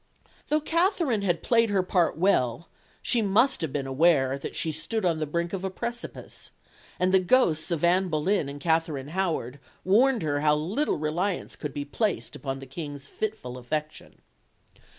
Though 0.47 0.61
Katherine 0.61 1.21
had 1.21 1.43
played 1.43 1.69
her 1.69 1.83
part 1.83 2.17
well, 2.17 2.67
she 3.03 3.21
must 3.21 3.61
have 3.61 3.71
been 3.71 3.85
aware 3.85 4.35
that 4.35 4.55
she 4.55 4.71
stood 4.71 5.05
on 5.05 5.19
the 5.19 5.27
brink 5.27 5.53
of 5.53 5.63
a 5.63 5.69
precipice, 5.69 6.49
and 6.99 7.13
the 7.13 7.19
ghosts 7.19 7.69
of 7.69 7.83
Anne 7.83 8.07
Boleyn 8.07 8.49
and 8.49 8.59
Katherine 8.59 9.09
Howard 9.09 9.59
warned 9.85 10.23
her 10.23 10.39
how 10.39 10.55
little 10.55 10.97
reliance 10.97 11.55
could 11.55 11.71
be 11.75 11.85
placed 11.85 12.35
upon 12.35 12.57
the 12.57 12.65
King's 12.65 13.05
fitful 13.05 13.59
affection. 13.59 14.23